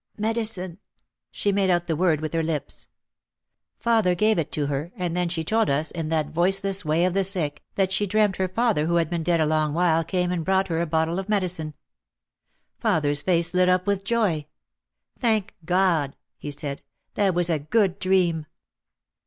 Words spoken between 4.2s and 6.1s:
it to her, and then she told us in